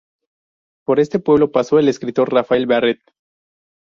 Por 0.83 0.99
este 0.99 1.19
pueblo 1.19 1.51
paso 1.51 1.77
el 1.77 1.87
escritor 1.87 2.33
Rafael 2.33 2.65
Barret. 2.65 3.01